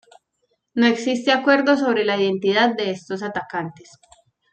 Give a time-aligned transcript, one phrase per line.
[0.73, 3.99] No existe acuerdo sobre la identidad de estos atacantes.